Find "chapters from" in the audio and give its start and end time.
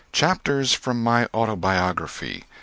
0.11-1.03